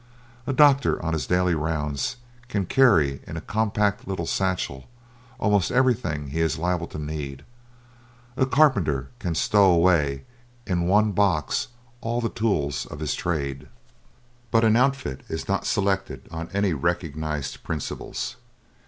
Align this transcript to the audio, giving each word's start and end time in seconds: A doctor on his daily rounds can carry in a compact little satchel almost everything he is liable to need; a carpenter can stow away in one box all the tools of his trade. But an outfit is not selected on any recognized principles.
A 0.47 0.51
doctor 0.51 0.99
on 1.05 1.13
his 1.13 1.27
daily 1.27 1.53
rounds 1.53 2.15
can 2.49 2.65
carry 2.65 3.21
in 3.27 3.37
a 3.37 3.39
compact 3.39 4.07
little 4.07 4.25
satchel 4.25 4.89
almost 5.37 5.69
everything 5.71 6.29
he 6.29 6.41
is 6.41 6.57
liable 6.57 6.87
to 6.87 6.97
need; 6.97 7.45
a 8.35 8.47
carpenter 8.47 9.11
can 9.19 9.35
stow 9.35 9.65
away 9.71 10.23
in 10.65 10.87
one 10.87 11.11
box 11.11 11.67
all 12.01 12.19
the 12.19 12.29
tools 12.29 12.87
of 12.87 12.99
his 12.99 13.13
trade. 13.13 13.67
But 14.49 14.63
an 14.63 14.75
outfit 14.75 15.21
is 15.29 15.47
not 15.47 15.67
selected 15.67 16.27
on 16.31 16.49
any 16.51 16.73
recognized 16.73 17.61
principles. 17.61 18.37